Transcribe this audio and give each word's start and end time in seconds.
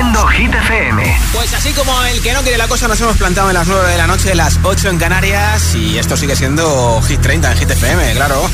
Haciendo 0.00 0.26
Hit 0.28 0.54
FM. 0.54 1.18
Pues 1.34 1.52
así 1.52 1.74
como 1.74 2.02
el 2.04 2.22
que 2.22 2.32
no 2.32 2.40
quiere 2.40 2.56
la 2.56 2.66
cosa, 2.68 2.88
nos 2.88 2.98
hemos 3.02 3.18
plantado 3.18 3.50
en 3.50 3.54
las 3.54 3.68
9 3.68 3.86
de 3.86 3.98
la 3.98 4.06
noche, 4.06 4.34
las 4.34 4.58
8 4.62 4.88
en 4.88 4.98
Canarias. 4.98 5.74
Y 5.74 5.98
esto 5.98 6.16
sigue 6.16 6.34
siendo 6.34 7.02
Hit 7.02 7.20
30 7.20 7.52
en 7.52 7.58
Hit 7.58 7.70
FM, 7.70 8.14
claro. 8.14 8.40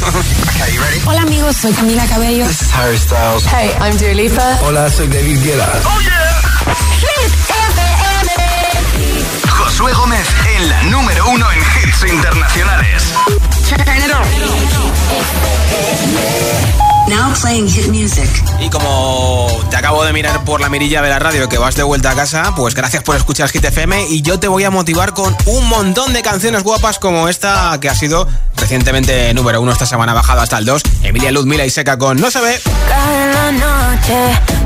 Hola 1.07 1.23
amigos, 1.23 1.57
soy 1.57 1.73
Camila 1.73 2.05
Cabello. 2.09 2.49
This 2.49 2.63
is 2.63 2.75
Harry 2.75 2.99
Styles. 2.99 3.45
Hey, 3.47 3.71
I'm 3.81 3.97
Dua 3.97 4.13
Lipa. 4.15 4.59
Hola, 4.63 4.91
soy 4.91 5.07
David 5.07 5.41
Guetta. 5.45 5.71
¡Oh, 5.85 6.01
yeah! 6.01 6.43
Hit 6.99 7.33
FM. 7.49 8.33
Josué 9.49 9.93
Gómez 9.93 10.27
en 10.57 10.69
la 10.69 10.83
número 10.83 11.29
uno 11.29 11.47
en 11.53 11.61
hits 11.61 12.13
internacionales. 12.13 13.05
Now 17.09 17.33
playing 17.41 17.69
hit 17.69 17.89
music. 17.89 18.29
Y 18.61 18.69
como 18.69 19.49
te 19.71 19.77
acabo 19.77 20.05
de 20.05 20.13
mirar 20.13 20.45
por 20.45 20.61
la 20.61 20.69
mirilla 20.69 21.03
de 21.03 21.09
la 21.09 21.19
radio 21.19 21.49
que 21.49 21.57
vas 21.57 21.77
de 21.77 21.83
vuelta 21.83 22.11
a 22.11 22.15
casa, 22.15 22.53
pues 22.57 22.75
gracias 22.75 23.03
por 23.05 23.17
escuchar 23.17 23.49
Hit 23.49 23.65
FM 23.65 24.09
y 24.09 24.23
yo 24.23 24.41
te 24.41 24.49
voy 24.49 24.65
a 24.65 24.71
motivar 24.71 25.15
con 25.15 25.37
un 25.47 25.69
montón 25.69 26.13
de 26.13 26.23
canciones 26.23 26.63
guapas 26.65 26.99
como 26.99 27.29
esta 27.29 27.79
que 27.81 27.89
ha 27.89 27.95
sido 27.95 28.29
recientemente 28.57 29.33
número 29.35 29.61
uno 29.61 29.73
esta 29.73 29.87
semana 29.87 30.15
bajado 30.15 30.41
hasta 30.41 30.59
el 30.59 30.65
2, 30.65 30.83
Emilia 31.05 31.31
Ludmila 31.31 31.65
y 31.65 31.71
Seca 31.71 31.97
con 31.97 32.21
No 32.21 32.31
se 32.31 32.41
ve. 32.41 32.61
Cada 32.89 33.53
noche 33.53 34.66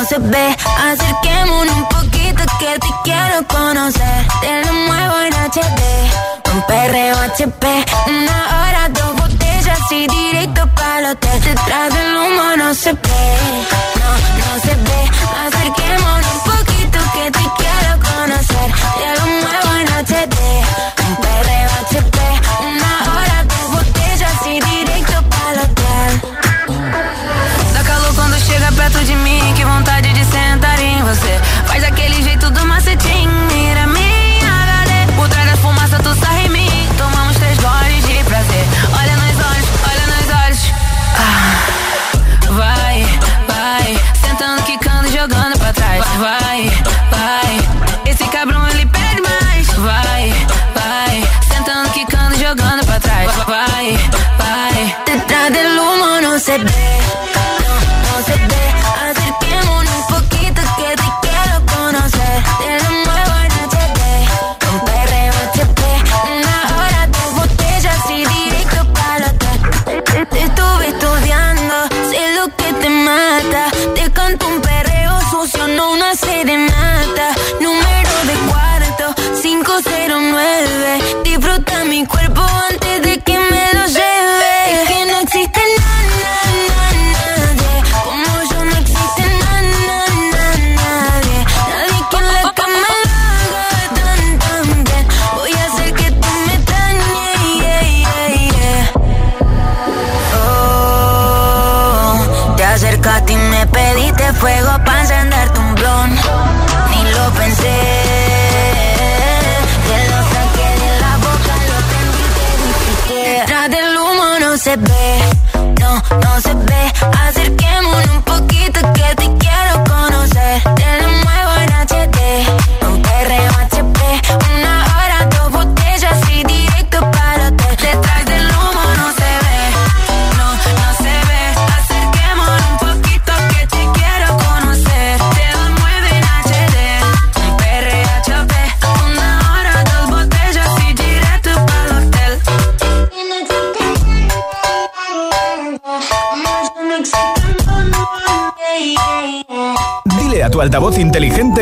No, 0.00 0.06
se 0.06 0.18
ve. 0.18 0.56
Acerquémonos 0.90 1.76
un 1.76 1.88
poquito 1.88 2.42
que 2.58 2.78
te 2.78 2.88
quiero 3.04 3.46
conocer. 3.48 4.26
Te 4.40 4.64
lo 4.64 4.72
muevo 4.72 5.20
en 5.26 5.34
HD. 5.34 5.82
Un 6.54 6.62
perreo 6.62 7.16
HP. 7.18 7.84
Una 8.06 8.38
hora, 8.56 8.88
dos 8.88 9.14
botellas 9.16 9.78
y 9.90 10.06
directo 10.06 10.66
para 10.74 11.00
el 11.00 11.06
hotel. 11.06 11.42
Detrás 11.42 11.92
del 11.92 12.16
humo 12.16 12.56
no 12.56 12.72
se 12.72 12.94
ve. 12.94 13.22
No, 14.00 14.10
no 14.40 14.60
se 14.64 14.74
ve. 14.74 15.00
Acerquémonos 15.46 16.32
un 16.34 16.40
poquito 16.50 16.98
que 17.12 17.30
te 17.30 17.44
quiero 17.58 17.92
conocer. 18.10 18.68
Te 19.00 19.20
lo 19.20 19.26
muevo 19.26 19.70
en 19.80 19.86
HD. 20.06 20.36
Un 21.08 21.16
perreo 21.16 21.70
HP. 21.84 22.18
Una 22.72 22.92
hora, 23.12 23.44
dos 23.52 23.66
botellas 23.76 24.46
y 24.46 24.60
directo 24.60 25.22
para 25.28 25.50
el 25.52 25.58
hotel. 25.58 26.12
Dá 27.74 27.82
calor 27.82 28.14
quando 28.14 28.38
chega 28.46 28.70
perto 28.72 28.98
de 28.98 29.16
mim, 29.16 29.39
você. 31.20 31.40
Faz 31.66 31.84
aquele 31.84 32.22
jeito 32.22 32.50
do 32.50 32.64
macetinho, 32.66 33.30
mira 33.52 33.86
minha 33.86 34.52
HD. 34.62 35.12
Por 35.16 35.28
trás 35.28 35.50
da 35.50 35.56
fumaça 35.58 35.98
tu 35.98 36.14
sai 36.14 36.46
em 36.46 36.48
mim, 36.48 36.88
tomamos 36.96 37.36
três 37.36 37.58
goles 37.58 38.04
de 38.06 38.24
prazer. 38.24 38.64
Olha 38.98 39.16
nos 39.16 39.36
olhos, 39.50 39.68
olha 39.90 40.06
nos 40.12 40.28
olhos. 40.44 40.72
Ah, 41.16 42.52
vai, 42.52 43.06
vai, 43.48 44.00
sentando, 44.20 44.62
quicando, 44.62 45.08
jogando 45.12 45.58
pra 45.58 45.72
trás. 45.72 46.04
Vai, 46.18 46.70
vai, 47.10 47.68
esse 48.06 48.24
cabrão 48.28 48.66
ele 48.68 48.86
pede 48.86 49.20
mais. 49.20 49.66
Vai, 49.68 50.46
vai, 50.74 51.28
sentando, 51.52 51.90
quicando, 51.90 52.36
jogando 52.38 52.84
pra 52.86 53.00
trás. 53.00 53.30
Vai, 53.46 53.98
vai, 54.38 54.96
detrás 55.06 55.52
del 55.52 55.78
humo 55.78 56.20
no 56.22 56.38
se 56.38 56.58
ve. 56.58 56.99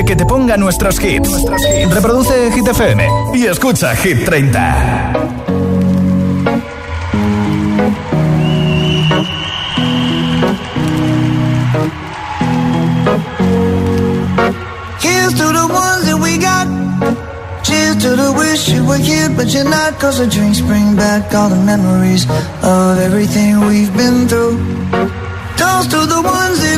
Que 0.05 0.17
te 0.17 0.25
ponga 0.25 0.57
nuestros 0.57 1.03
hits. 1.03 1.45
Reproduce 1.91 2.53
Hit 2.53 2.69
FM 2.69 3.09
y 3.35 3.47
escucha 3.47 3.95
Hit 3.97 4.25
30. 4.25 5.13
Here's 15.01 15.35
to 15.35 15.47
the 15.53 15.67
ones 15.69 16.05
that 16.07 16.19
we 16.21 16.39
got. 16.39 16.67
Cheers 17.65 17.97
to 18.03 18.11
the 18.17 18.33
wish 18.33 18.69
you 18.69 18.85
were 18.87 18.99
here, 18.99 19.29
but 19.31 19.53
you're 19.53 19.65
not. 19.65 19.99
Cause 19.99 20.19
the 20.19 20.27
drinks 20.27 20.61
bring 20.61 20.97
back 20.97 21.35
all 21.35 21.49
the 21.49 21.63
memories 21.65 22.25
of 22.63 22.99
everything 22.99 23.61
we've 23.67 23.95
been 23.97 24.29
through. 24.29 24.59
Toast 25.57 25.91
to 25.91 26.07
the 26.07 26.23
ones. 26.23 26.39
Toast 26.59 26.78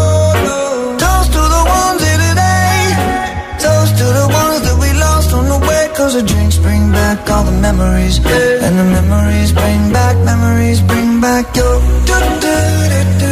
Cause 6.11 6.21
the 6.21 6.27
drinks 6.27 6.57
bring 6.57 6.91
back 6.91 7.29
all 7.29 7.45
the 7.45 7.53
memories. 7.53 8.17
And 8.17 8.77
the 8.77 8.83
memories 8.83 9.53
bring 9.53 9.93
back, 9.93 10.17
memories 10.25 10.81
bring 10.81 11.21
back 11.21 11.55
your. 11.55 11.79
Do, 11.79 12.19
do, 12.43 12.55
do, 12.91 12.99
do, 13.21 13.30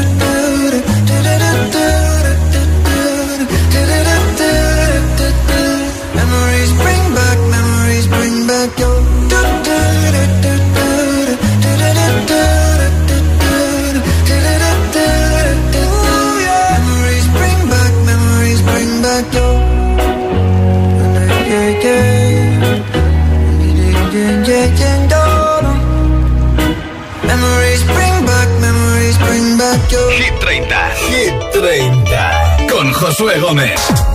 Josué 33.20 33.38
Gómez. 33.38 34.09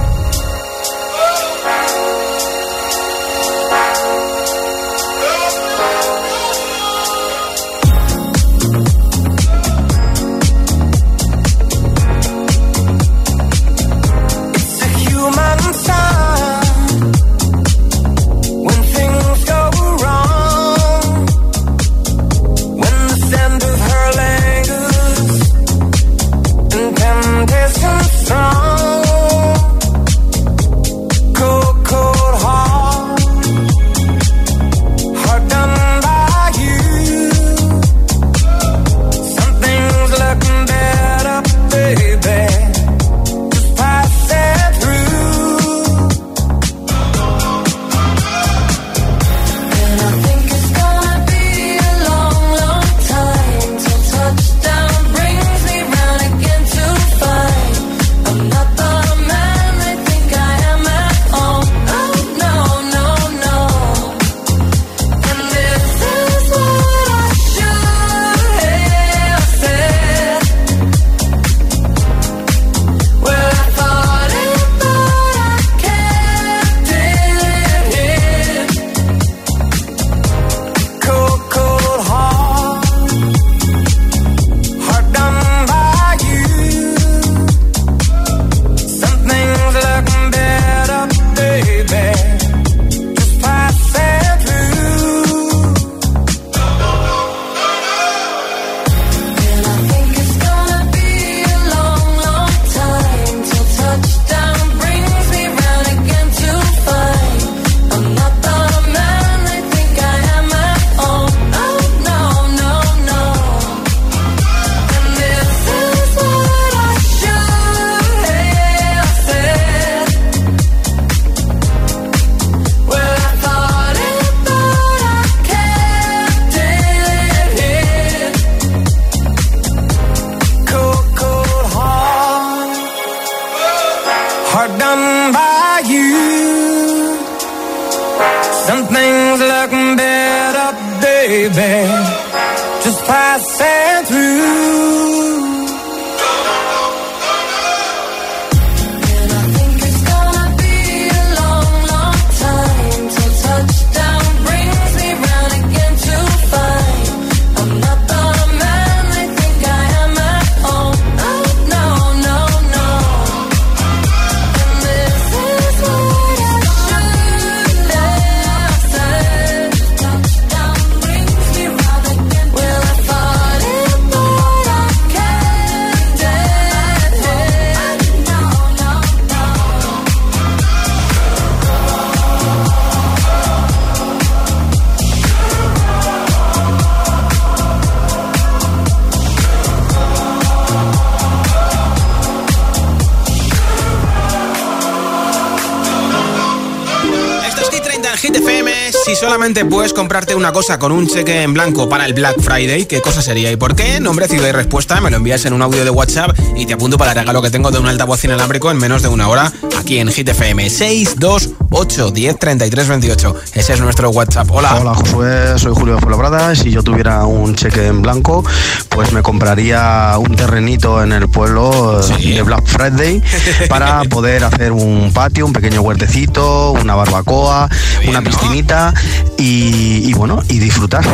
Puedes 199.68 199.92
comprarte 199.92 200.36
una 200.36 200.52
cosa 200.52 200.78
con 200.78 200.92
un 200.92 201.08
cheque 201.08 201.42
en 201.42 201.54
blanco 201.54 201.88
para 201.88 202.06
el 202.06 202.14
Black 202.14 202.40
Friday, 202.40 202.86
¿qué 202.86 203.00
cosa 203.00 203.20
sería 203.20 203.50
y 203.50 203.56
por 203.56 203.74
qué? 203.74 203.98
Nombre, 203.98 204.28
ciudad 204.28 204.48
y 204.48 204.52
respuesta, 204.52 205.00
me 205.00 205.10
lo 205.10 205.16
envías 205.16 205.44
en 205.44 205.52
un 205.52 205.60
audio 205.60 205.84
de 205.84 205.90
WhatsApp 205.90 206.38
y 206.54 206.66
te 206.66 206.74
apunto 206.74 206.96
para 206.96 207.10
el 207.12 207.18
regalo 207.18 207.42
que 207.42 207.50
tengo 207.50 207.72
de 207.72 207.80
un 207.80 207.88
altavoz 207.88 208.22
inalámbrico 208.24 208.70
en 208.70 208.76
menos 208.76 209.02
de 209.02 209.08
una 209.08 209.28
hora 209.28 209.52
aquí 209.76 209.98
en 209.98 210.08
Hit 210.08 210.28
FM 210.28 210.70
628 210.70 212.10
10 212.12 212.38
33 212.38 212.88
28. 212.88 213.36
Ese 213.54 213.72
es 213.72 213.80
nuestro 213.80 214.10
WhatsApp. 214.10 214.48
Hola. 214.52 214.76
Hola 214.80 214.94
Josué, 214.94 215.58
soy 215.58 215.74
Julio 215.74 215.98
Fuenlabrada. 215.98 216.54
Si 216.54 216.70
yo 216.70 216.84
tuviera 216.84 217.26
un 217.26 217.56
cheque 217.56 217.86
en 217.86 218.02
blanco, 218.02 218.44
pues 218.94 219.12
me 219.12 219.22
compraría 219.22 220.14
un 220.18 220.36
terrenito 220.36 221.02
en 221.02 221.12
el 221.12 221.28
pueblo 221.28 222.00
Sí. 222.02 222.32
de 222.32 222.42
Black 222.42 222.64
Friday 222.66 223.20
para 223.68 224.02
poder 224.04 224.44
hacer 224.44 224.70
un 224.72 225.10
patio, 225.12 225.46
un 225.46 225.52
pequeño 225.52 225.80
huertecito, 225.82 226.72
una 226.72 226.94
barbacoa, 226.94 227.68
bien, 227.98 228.10
una 228.10 228.20
¿no? 228.20 228.30
piscinita 228.30 228.94
y, 229.36 230.08
y 230.08 230.12
bueno, 230.14 230.42
y 230.48 230.58
disfrutar. 230.60 231.04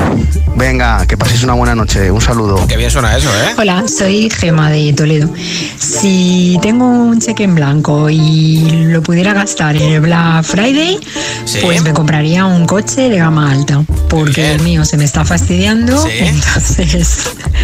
Venga, 0.56 1.06
que 1.06 1.16
paséis 1.16 1.42
una 1.42 1.54
buena 1.54 1.74
noche. 1.74 2.10
Un 2.10 2.20
saludo. 2.20 2.66
Qué 2.66 2.76
bien 2.76 2.90
suena 2.90 3.16
eso, 3.16 3.28
¿eh? 3.30 3.54
Hola, 3.56 3.84
soy 3.88 4.28
Gema 4.30 4.70
de 4.70 4.92
Toledo. 4.92 5.30
Si 5.78 6.58
tengo 6.60 6.86
un 6.86 7.18
cheque 7.20 7.44
en 7.44 7.54
blanco 7.54 8.10
y 8.10 8.68
lo 8.88 9.02
pudiera 9.02 9.32
gastar 9.32 9.76
en 9.76 9.92
el 9.94 10.00
Black 10.00 10.44
Friday, 10.44 10.98
Sí. 11.46 11.58
pues 11.62 11.82
me 11.82 11.92
compraría 11.94 12.44
un 12.44 12.66
coche 12.66 13.08
de 13.08 13.16
gama 13.18 13.50
alta, 13.50 13.82
porque 14.08 14.42
Bien. 14.42 14.52
el 14.56 14.60
mío 14.62 14.84
se 14.84 14.96
me 14.98 15.04
está 15.04 15.24
fastidiando, 15.24 16.00
Sí. 16.02 16.10
entonces... 16.20 17.30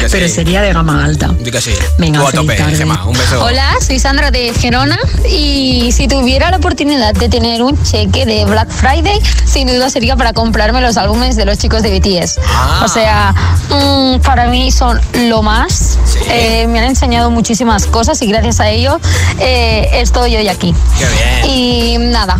que 0.00 0.08
Pero 0.08 0.28
sí. 0.28 0.34
sería 0.34 0.62
de 0.62 0.72
gama 0.72 1.04
alta. 1.04 1.28
Di 1.38 1.50
que 1.50 1.60
sí. 1.60 1.72
Venga, 1.98 2.26
a 2.26 2.32
tope. 2.32 2.56
Gemma. 2.56 3.04
Un 3.06 3.12
beso. 3.12 3.44
Hola, 3.44 3.74
soy 3.86 3.98
Sandra 3.98 4.30
de 4.30 4.52
Gerona 4.54 4.98
y 5.28 5.90
si 5.92 6.08
tuviera 6.08 6.50
la 6.50 6.56
oportunidad 6.56 7.14
de 7.14 7.28
tener 7.28 7.62
un 7.62 7.80
cheque 7.82 8.24
de 8.26 8.44
Black 8.46 8.70
Friday, 8.70 9.20
sin 9.44 9.68
duda 9.68 9.90
sería 9.90 10.16
para 10.16 10.32
comprarme 10.32 10.80
los 10.80 10.96
álbumes 10.96 11.36
de 11.36 11.44
los 11.44 11.58
chicos 11.58 11.82
de 11.82 11.98
BTS. 11.98 12.38
Ah. 12.46 12.82
O 12.84 12.88
sea, 12.88 13.34
mm, 13.68 14.20
para 14.20 14.46
mí 14.48 14.70
son 14.72 15.00
lo 15.28 15.42
más. 15.42 15.98
Sí. 16.06 16.18
Eh, 16.30 16.66
me 16.68 16.78
han 16.78 16.86
enseñado 16.86 17.30
muchísimas 17.30 17.86
cosas 17.86 18.20
y 18.22 18.26
gracias 18.26 18.60
a 18.60 18.70
ello 18.70 18.98
eh, 19.38 19.88
estoy 19.94 20.36
hoy 20.36 20.48
aquí. 20.48 20.74
Qué 20.98 21.04
bien. 21.06 21.54
Y 21.54 21.98
nada, 21.98 22.38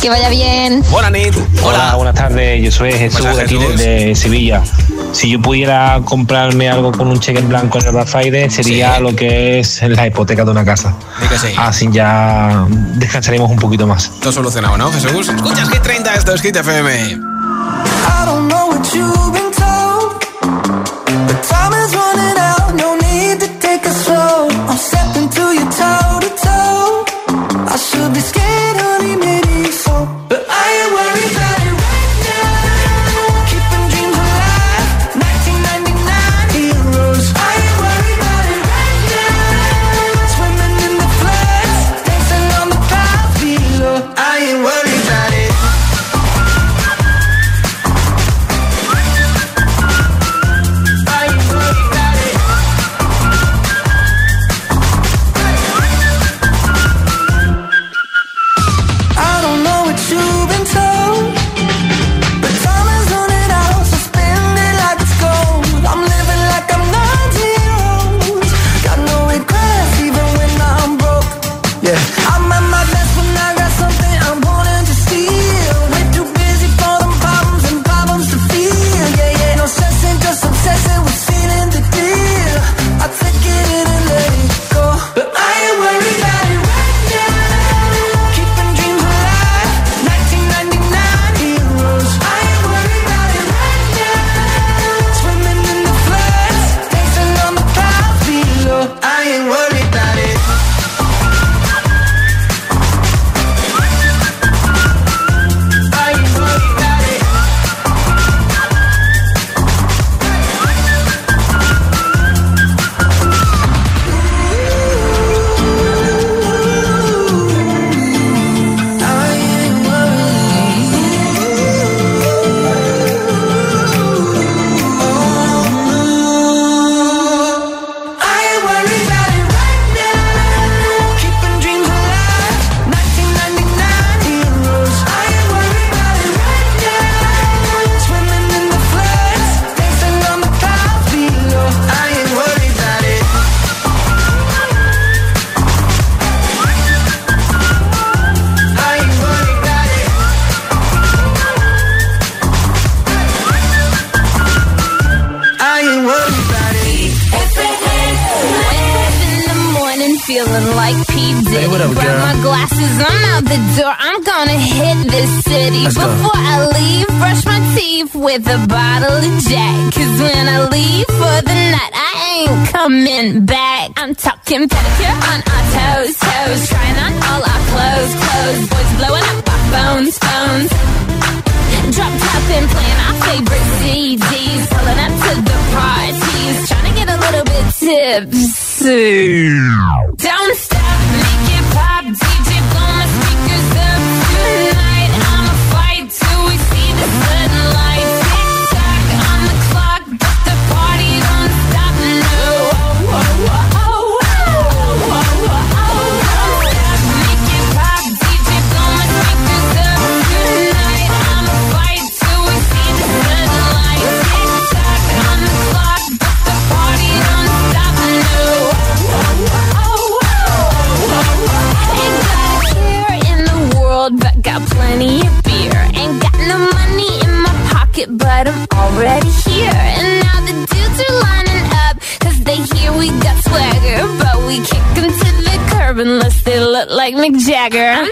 que 0.00 0.08
vaya 0.08 0.28
bien. 0.28 0.82
Hola, 0.92 1.10
Nit. 1.10 1.34
Hola, 1.62 1.78
Hola. 1.78 1.94
buenas 1.96 2.14
tardes. 2.14 2.62
Yo 2.62 2.70
soy 2.70 2.92
Jesús 2.92 3.20
Buenas, 3.20 3.36
de 3.36 3.42
aquí 3.42 3.56
desde 3.58 4.14
Sevilla. 4.14 4.62
Si 5.12 5.28
yo 5.28 5.40
pudiera 5.40 6.00
comprarme 6.04 6.68
algo 6.68 6.92
con 7.00 7.08
un 7.08 7.18
cheque 7.18 7.38
en 7.38 7.48
blanco 7.48 7.78
en 7.78 7.86
el 7.86 7.92
Black 7.92 8.08
Friday, 8.08 8.50
sería 8.50 8.96
Sí. 8.96 9.02
lo 9.02 9.16
que 9.16 9.60
es 9.60 9.80
la 9.88 10.06
hipoteca 10.06 10.44
de 10.44 10.50
una 10.50 10.66
casa. 10.66 10.94
Sí. 11.40 11.48
Así 11.56 11.88
ya 11.90 12.66
descansaremos 12.68 13.50
un 13.50 13.56
poquito 13.56 13.86
más. 13.86 14.10
Todo 14.20 14.32
solucionado, 14.34 14.76
¿no, 14.76 14.92
Jesús? 14.92 15.30
Escuchas 15.30 15.70
Hit 15.70 15.80
30, 15.80 16.14
esto 16.14 16.34
es 16.34 16.42
Hit 16.42 16.56
FM. 16.56 16.90
I 16.92 17.16
don't 18.26 18.48
know 18.52 18.68
what 18.68 18.82
you've 18.92 19.39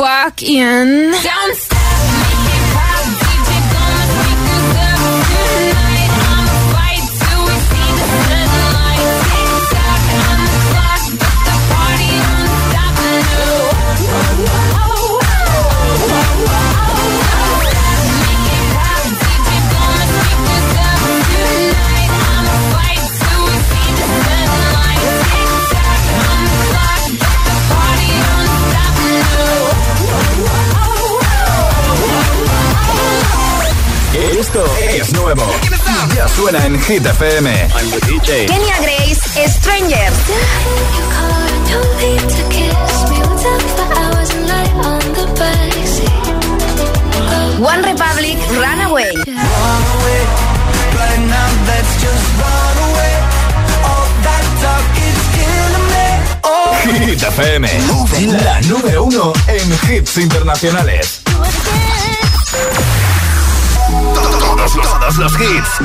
walk 0.00 0.42
in. 0.42 1.12
Don't 1.12 1.69
Hit 36.86 37.02
FM. 37.02 37.46
I'm 37.46 37.90
the 37.90 38.00
DJ. 38.06 38.48
Kenya 38.48 38.76
Grace, 38.82 39.20
Strangers. 39.52 40.16
One 47.60 47.82
Republic, 47.82 48.38
Runaway. 48.50 49.12
Oh. 56.42 56.76
Hit 56.82 57.22
FM. 57.22 57.68
La 58.42 58.60
número 58.62 59.04
uno 59.04 59.32
en 59.46 59.94
hits 59.94 60.16
internacionales. 60.16 61.19
Todos 65.10 65.18
los, 65.18 65.40
hits. 65.40 65.80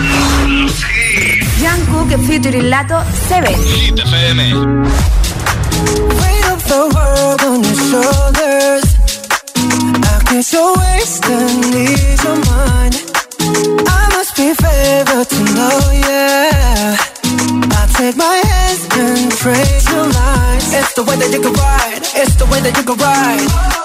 Jungkook 1.60 2.16
featuring 2.28 2.70
Lato, 2.70 3.04
Seven. 3.28 3.56
Hit 3.56 4.00
FM. 4.00 4.84
Weight 6.22 6.46
of 6.52 6.64
the 6.68 6.92
world 6.94 7.42
on 7.42 7.64
your 7.64 7.76
shoulders. 7.90 8.86
I 9.56 10.22
guess 10.30 10.54
you're 10.54 10.76
wasting 10.78 11.74
ease 11.74 12.24
your 12.24 12.38
mind. 12.46 13.02
I 13.88 14.10
must 14.16 14.36
be 14.36 14.54
favored 14.54 15.28
to 15.30 15.44
know, 15.56 15.80
yeah. 15.92 16.96
I 17.72 17.88
take 17.98 18.16
my 18.18 18.36
hands 18.46 18.88
and 18.92 19.32
trace 19.32 19.90
your 19.92 20.06
lines. 20.06 20.72
It's 20.72 20.94
the 20.94 21.04
way 21.04 21.16
that 21.16 21.32
you 21.32 21.42
can 21.42 21.54
ride. 21.54 22.02
It's 22.16 22.36
the 22.36 22.46
way 22.46 22.60
that 22.62 22.78
you 22.78 22.84
can 22.84 22.98
ride. 22.98 23.85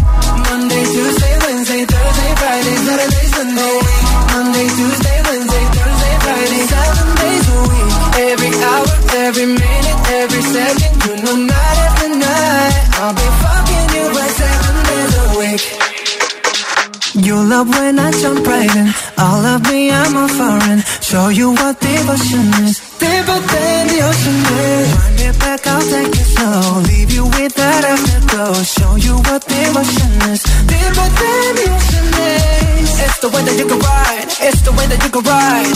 You 17.51 17.57
love 17.57 17.67
when 17.67 17.99
I 17.99 18.11
jump 18.11 18.47
right 18.47 18.75
in. 18.77 18.87
All 19.17 19.43
of 19.43 19.59
me, 19.67 19.91
I'm 19.91 20.15
a 20.15 20.25
foreign. 20.39 20.79
Show 21.03 21.27
you 21.27 21.51
what 21.51 21.81
devotion 21.81 22.47
is. 22.63 22.79
Deeper 22.95 23.39
than 23.51 23.81
the 23.91 23.99
ocean 24.07 24.39
is. 24.71 24.87
Wind 24.95 25.19
it 25.19 25.35
back, 25.37 25.67
I'll 25.67 25.83
take 25.83 26.15
it 26.15 26.27
slow. 26.31 26.79
Leave 26.87 27.11
you 27.11 27.25
with 27.25 27.53
that 27.55 27.83
afterglow. 27.83 28.55
Show 28.63 28.95
you 28.95 29.15
what 29.27 29.43
devotion 29.43 30.11
is. 30.31 30.41
Deeper 30.63 31.09
than 31.19 31.49
the 31.59 31.67
ocean 31.75 32.07
is. 32.31 32.87
It's 33.03 33.19
the 33.19 33.27
way 33.27 33.43
that 33.43 33.57
you 33.59 33.67
can 33.67 33.79
ride. 33.83 34.31
It's 34.47 34.61
the 34.61 34.71
way 34.71 34.87
that 34.87 35.03
you 35.03 35.11
can 35.11 35.23
ride. 35.27 35.75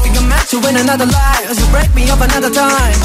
Think 0.00 0.16
I'm 0.16 0.28
meant 0.32 0.48
to 0.48 0.56
win 0.64 0.76
another 0.80 1.04
life. 1.04 1.52
So 1.52 1.64
break 1.76 1.92
me 1.92 2.08
up 2.08 2.24
another 2.24 2.48
time. 2.48 2.96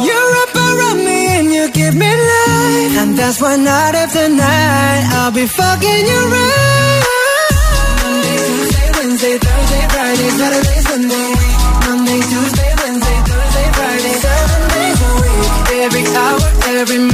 You're 0.00 0.34
up 0.44 0.52
around 0.56 1.04
me 1.04 1.13
you 1.54 1.70
give 1.70 1.94
me 1.94 2.10
life. 2.10 2.94
And 3.02 3.16
that's 3.18 3.40
why 3.40 3.56
night 3.56 3.94
after 3.94 4.28
night 4.28 5.02
I'll 5.18 5.32
be 5.32 5.46
fucking 5.46 6.04
you 6.10 6.20
right. 6.34 7.02
Monday, 8.02 8.36
Tuesday, 8.46 8.88
Wednesday, 8.98 9.36
Thursday, 9.44 9.84
Friday, 9.94 10.30
Saturday, 10.38 10.78
Sunday. 10.88 11.30
Monday, 11.84 12.20
Tuesday, 12.30 12.70
Wednesday, 12.80 13.18
Thursday, 13.28 13.66
Friday, 13.78 14.14
seven 14.26 14.60
days 14.74 15.00
a 15.08 15.10
week. 15.22 15.48
Every 15.84 16.04
hour, 16.22 16.40
every 16.80 16.98
minute, 16.98 17.13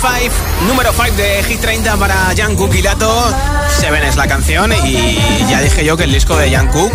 5, 0.00 0.34
número 0.68 0.92
5 0.92 1.16
de 1.16 1.42
Hit 1.42 1.60
30 1.60 1.96
para 1.96 2.32
Jungkook 2.36 2.72
y 2.72 2.82
Lato. 2.82 3.34
7 3.80 4.06
es 4.06 4.14
la 4.16 4.28
canción 4.28 4.72
y 4.84 5.18
ya 5.50 5.60
dije 5.60 5.84
yo 5.84 5.96
que 5.96 6.04
el 6.04 6.12
disco 6.12 6.36
de 6.36 6.56
Jungkook, 6.56 6.92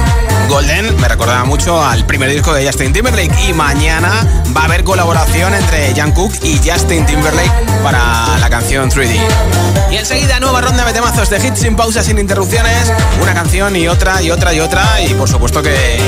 Golden, 0.47 0.95
me 1.01 1.09
recordaba 1.09 1.43
mucho 1.43 1.83
al 1.83 2.05
primer 2.05 2.29
disco 2.29 2.53
de 2.53 2.65
Justin 2.65 2.93
Timberlake 2.93 3.49
y 3.49 3.53
mañana 3.53 4.25
va 4.55 4.61
a 4.61 4.65
haber 4.65 4.85
colaboración 4.85 5.53
entre 5.53 5.93
Jungkook 5.93 6.33
y 6.43 6.57
Justin 6.57 7.05
Timberlake 7.05 7.51
para 7.83 8.37
la 8.39 8.49
canción 8.49 8.89
3D. 8.89 9.19
Y 9.91 9.97
enseguida 9.97 10.39
nueva 10.39 10.61
ronda 10.61 10.85
de 10.85 10.93
temazos 10.93 11.29
de 11.29 11.45
hits 11.45 11.59
sin 11.59 11.75
pausas, 11.75 12.05
sin 12.05 12.17
interrupciones, 12.19 12.93
una 13.21 13.33
canción 13.33 13.75
y 13.75 13.89
otra 13.89 14.21
y 14.21 14.31
otra 14.31 14.53
y 14.53 14.61
otra 14.61 15.01
y 15.01 15.13
por 15.13 15.27
supuesto 15.27 15.61
que 15.61 15.99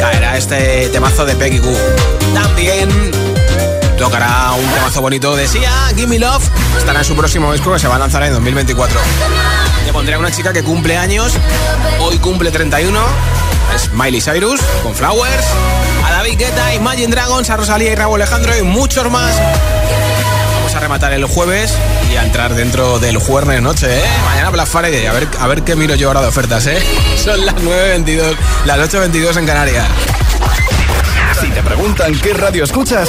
caerá 0.00 0.38
este 0.38 0.88
temazo 0.88 1.26
de 1.26 1.36
Peggy 1.36 1.58
Goo. 1.58 1.76
También 2.32 2.88
tocará 3.98 4.52
un 4.52 4.64
temazo 4.70 5.00
bonito 5.00 5.34
de 5.34 5.48
Sia, 5.48 5.72
Gimme 5.96 6.20
Love. 6.20 6.48
Estará 6.78 7.00
en 7.00 7.04
su 7.04 7.16
próximo 7.16 7.52
disco 7.52 7.72
que 7.72 7.80
se 7.80 7.88
va 7.88 7.96
a 7.96 7.98
lanzar 7.98 8.22
en 8.22 8.32
2024. 8.32 9.00
Le 9.84 9.92
pondré 9.92 10.14
a 10.14 10.18
una 10.18 10.30
chica 10.30 10.52
que 10.52 10.62
cumple 10.62 10.96
años, 10.96 11.32
hoy 11.98 12.18
cumple 12.18 12.52
31. 12.52 13.00
Es 13.74 13.92
Miley 13.92 14.20
Cyrus 14.20 14.60
con 14.82 14.94
Flowers, 14.94 15.46
a 16.06 16.10
David 16.12 16.38
Guetta, 16.38 16.74
Imagine 16.74 17.08
Dragons, 17.08 17.50
a 17.50 17.56
Rosalía 17.56 17.92
y 17.92 17.94
Raúl 17.96 18.22
Alejandro 18.22 18.56
y 18.56 18.62
muchos 18.62 19.10
más. 19.10 19.36
Vamos 20.54 20.74
a 20.74 20.80
rematar 20.80 21.12
el 21.12 21.24
jueves 21.24 21.74
y 22.12 22.16
a 22.16 22.24
entrar 22.24 22.54
dentro 22.54 23.00
del 23.00 23.18
jueves 23.18 23.60
noche, 23.60 23.98
¿eh? 23.98 24.04
Mañana 24.24 24.50
Black 24.50 24.68
Friday, 24.68 25.06
a 25.06 25.12
ver, 25.12 25.28
a 25.40 25.46
ver 25.48 25.62
qué 25.62 25.74
miro 25.74 25.96
yo 25.96 26.08
ahora 26.08 26.22
de 26.22 26.28
ofertas, 26.28 26.66
¿eh? 26.66 26.80
Son 27.16 27.44
las 27.44 27.56
9.22, 27.56 28.36
las 28.64 28.78
8.22 28.78 29.38
en 29.38 29.46
Canarias. 29.46 29.86
Si 31.40 31.50
te 31.50 31.62
preguntan 31.62 32.18
qué 32.18 32.32
radio 32.34 32.64
escuchas, 32.64 33.08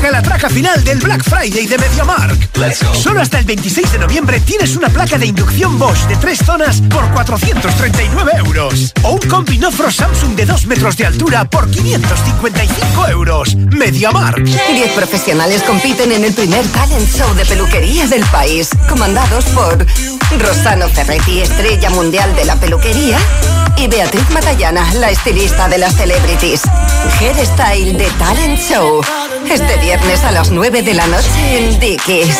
Llega 0.00 0.12
la 0.12 0.22
traca 0.22 0.48
final 0.48 0.82
del 0.82 0.98
Black 0.98 1.22
Friday 1.22 1.66
de 1.66 1.76
MediaMark. 1.76 2.48
Solo 2.94 3.20
hasta 3.20 3.38
el 3.38 3.44
26 3.44 3.92
de 3.92 3.98
noviembre 3.98 4.40
tienes 4.40 4.74
una 4.74 4.88
placa 4.88 5.18
de 5.18 5.26
inducción 5.26 5.78
Bosch 5.78 6.06
de 6.08 6.16
tres 6.16 6.38
zonas 6.38 6.80
por 6.80 7.06
439 7.10 8.32
euros. 8.38 8.94
O 9.02 9.10
un 9.10 9.28
combi 9.28 9.58
Nofro 9.58 9.90
Samsung 9.90 10.36
de 10.36 10.46
2 10.46 10.66
metros 10.68 10.96
de 10.96 11.04
altura 11.04 11.44
por 11.44 11.70
555 11.70 13.08
euros. 13.08 13.54
MediaMark. 13.54 14.42
Diez 14.42 14.90
profesionales 14.92 15.62
compiten 15.64 16.12
en 16.12 16.24
el 16.24 16.32
primer 16.32 16.66
talent 16.68 17.06
show 17.06 17.34
de 17.34 17.44
peluquería 17.44 18.06
del 18.06 18.24
país, 18.30 18.70
comandados 18.88 19.44
por 19.46 19.86
Rosano 20.38 20.88
Ferretti, 20.88 21.42
estrella 21.42 21.90
mundial 21.90 22.34
de 22.36 22.46
la 22.46 22.56
peluquería, 22.56 23.18
y 23.76 23.86
Beatriz 23.86 24.30
Matallana, 24.30 24.94
la 24.94 25.10
estilista 25.10 25.68
de 25.68 25.76
las 25.76 25.94
celebrities. 25.94 26.62
Hairstyle 27.18 27.98
de 27.98 28.10
Talent 28.18 28.58
Show. 28.58 29.02
Este 29.50 29.76
viernes 29.90 30.22
a 30.22 30.30
las 30.30 30.52
9 30.52 30.82
de 30.82 30.94
la 30.94 31.04
noche 31.08 31.58
en 31.58 31.80
Dickies. 31.80 32.38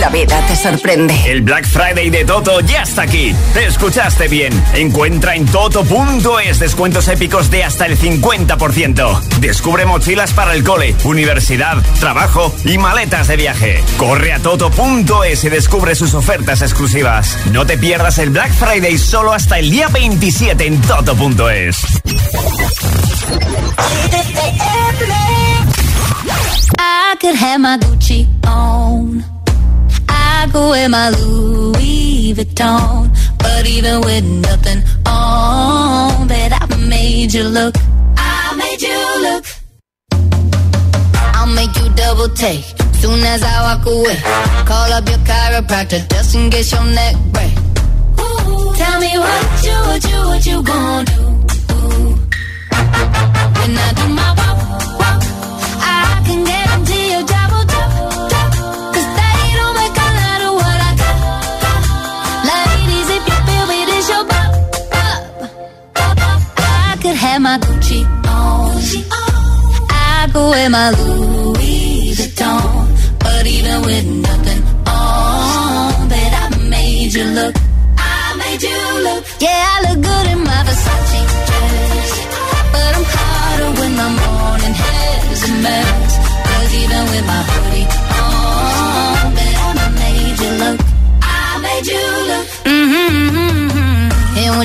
La 0.00 0.08
vida 0.08 0.40
te 0.46 0.56
sorprende. 0.56 1.14
El 1.26 1.42
Black 1.42 1.66
Friday 1.66 2.08
de 2.08 2.24
Toto 2.24 2.60
ya 2.60 2.84
está 2.84 3.02
aquí. 3.02 3.36
Te 3.52 3.66
escuchaste 3.66 4.28
bien. 4.28 4.50
Encuentra 4.72 5.34
en 5.34 5.44
toto.es 5.44 6.58
descuentos 6.58 7.08
épicos 7.08 7.50
de 7.50 7.64
hasta 7.64 7.84
el 7.84 7.98
50%. 7.98 9.20
Descubre 9.40 9.84
mochilas 9.84 10.32
para 10.32 10.54
el 10.54 10.64
cole, 10.64 10.96
universidad, 11.04 11.76
trabajo 12.00 12.54
y 12.64 12.78
maletas 12.78 13.28
de 13.28 13.36
viaje. 13.36 13.84
Corre 13.98 14.32
a 14.32 14.38
toto.es 14.38 15.44
y 15.44 15.50
descubre 15.50 15.94
sus 15.94 16.14
ofertas 16.14 16.62
exclusivas. 16.62 17.36
No 17.52 17.66
te 17.66 17.76
pierdas 17.76 18.16
el 18.16 18.30
Black 18.30 18.54
Friday 18.54 18.96
solo 18.96 19.34
hasta 19.34 19.58
el 19.58 19.70
día 19.70 19.88
27 19.88 20.66
en 20.66 20.80
toto.es. 20.80 21.76
I 26.78 27.16
could 27.20 27.34
have 27.34 27.60
my 27.60 27.78
Gucci 27.78 28.26
on. 28.46 29.24
I 30.08 30.48
could 30.52 30.68
wear 30.70 30.88
my 30.88 31.10
Louis 31.10 32.34
Vuitton. 32.34 33.10
But 33.38 33.66
even 33.66 34.00
with 34.00 34.24
nothing 34.24 34.82
on, 35.06 36.28
bet 36.28 36.52
I 36.52 36.66
made 36.88 37.32
you 37.32 37.44
look. 37.44 37.74
I 38.16 38.54
made 38.56 38.82
you 38.82 39.22
look. 39.26 39.44
I'll 41.34 41.46
make 41.54 41.74
you 41.76 41.88
double 41.94 42.28
take. 42.30 42.64
Soon 43.00 43.20
as 43.24 43.42
I 43.42 43.62
walk 43.66 43.86
away, 43.86 44.16
call 44.66 44.92
up 44.92 45.08
your 45.08 45.18
chiropractor 45.18 46.08
just 46.10 46.34
in 46.34 46.50
case 46.50 46.72
your 46.72 46.84
neck 46.84 47.14
break. 47.32 47.54
Tell 48.76 49.00
me 49.00 49.18
what 49.18 49.64
you, 49.64 49.76
what 49.88 50.04
you, 50.10 50.18
what 50.30 50.46
you 50.46 50.62
gonna 50.62 51.04
do? 51.04 51.22
When 53.56 53.76
I 53.78 53.92
do 53.98 54.08
my 54.08 54.34
walk, 54.38 54.65
my 67.46 67.58
Gucci 67.58 68.00
on. 68.26 68.74
I 69.88 70.28
could 70.32 70.50
wear 70.50 70.68
my 70.68 70.90
Louis 70.90 71.25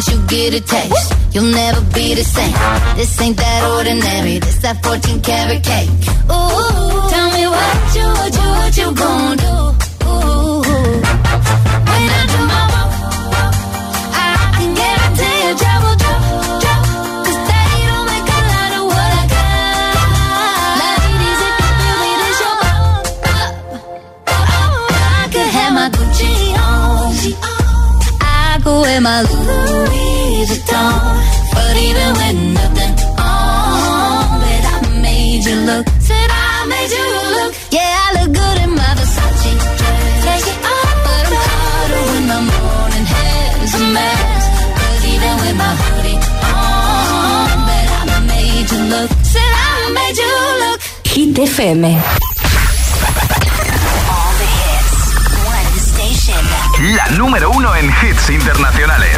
once 0.02 0.18
you 0.18 0.26
get 0.26 0.54
a 0.54 0.62
taste, 0.62 1.14
you'll 1.32 1.54
never 1.54 1.82
be 1.94 2.16
the 2.16 2.24
same. 2.24 2.54
This 2.96 3.22
ain't 3.22 3.38
that 3.38 3.64
ordinary, 3.76 4.40
this 4.40 4.58
that 4.64 4.84
14 4.84 5.22
karat 5.22 5.64
cake. 5.64 5.90
Ooh, 6.26 7.10
tell 7.12 7.30
me 7.38 7.46
what 7.46 7.96
you, 7.96 8.08
what 8.18 8.34
you, 8.40 8.48
what 8.58 8.78
you 8.78 8.90
gon' 8.96 9.38
do. 9.38 9.56
Ooh, 10.10 10.62
when 11.90 12.04
I 12.18 12.22
do 12.34 12.40
my 12.50 12.64
walk, 12.74 12.92
I, 14.18 14.58
can 14.58 14.74
drop, 14.74 15.14
they 17.50 17.74
don't 17.90 18.06
make 18.10 18.26
a 18.26 18.42
lot 18.52 18.72
of 18.80 18.84
what 18.90 19.12
I 19.22 19.26
got. 19.34 20.82
Ladies, 20.82 21.42
up. 22.50 22.66
I 24.98 25.30
could 25.34 25.50
have 25.58 25.74
my 25.78 25.88
Gucci 25.94 26.34
on. 26.58 27.12
I 28.20 28.58
wear 28.66 29.00
my 29.02 29.71
But 31.54 31.76
even 31.78 32.10
with 32.20 32.38
nothing 32.58 32.94
on, 33.20 34.40
but 34.42 34.64
I 34.74 34.78
made 35.02 35.44
you 35.46 35.58
look. 35.70 35.86
Said 36.00 36.30
I 36.30 36.66
made 36.74 36.92
you 36.98 37.06
look. 37.38 37.52
Yeah, 37.72 37.92
I 38.06 38.08
look 38.18 38.32
good 38.42 38.58
in 38.66 38.72
my 38.80 38.92
Versace 38.98 39.54
dress. 39.80 40.24
Take 40.26 40.48
it 40.54 40.60
off, 40.76 40.96
but 41.06 41.24
I'm 41.30 41.38
hotter 41.46 42.02
when 42.10 42.24
my 42.32 42.40
morning 42.50 43.06
hair's 43.14 43.74
a 43.80 43.84
mess. 43.96 44.44
But 44.78 45.02
even 45.14 45.34
with 45.42 45.56
my 45.64 45.72
hoodie 45.82 46.20
on, 46.50 47.58
but 47.68 47.88
I 48.16 48.20
made 48.34 48.68
you 48.74 48.82
look. 48.94 49.10
Said 49.34 49.52
I 49.54 49.92
made 49.98 50.18
you 50.24 50.34
look. 50.64 50.80
Hit 51.14 51.38
FM. 51.54 51.84
La 56.96 57.08
número 57.18 57.52
uno 57.52 57.76
en 57.76 57.86
hits 57.90 58.30
internacionales. 58.30 59.18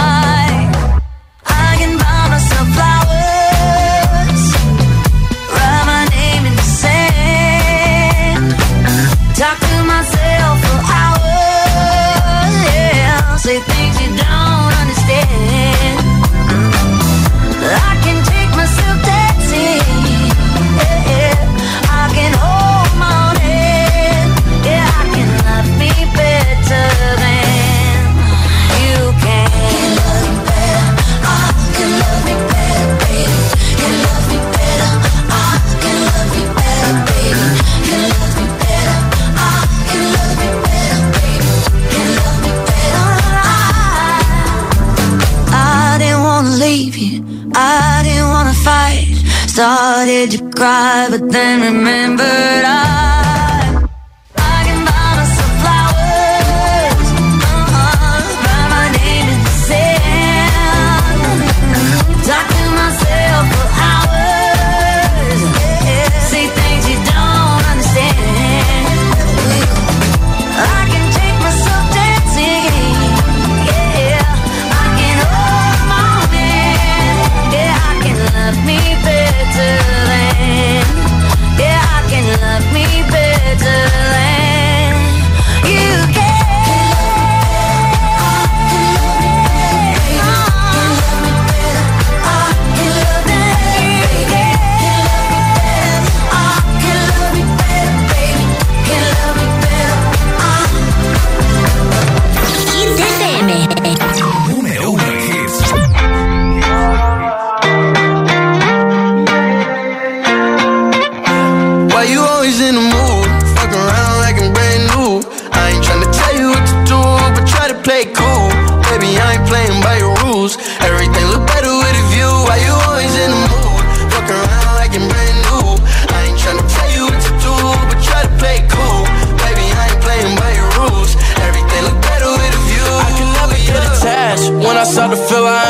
but 51.11 51.29
then 51.29 51.59
remembered 51.75 52.10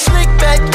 slick 0.00 0.28
back, 0.38 0.58
kick 0.58 0.60
back, 0.60 0.69